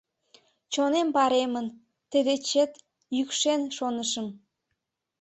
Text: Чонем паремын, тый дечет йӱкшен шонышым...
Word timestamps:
Чонем 0.73 1.07
паремын, 1.15 1.67
тый 2.09 2.21
дечет 2.27 2.71
йӱкшен 3.15 3.61
шонышым... 3.77 4.27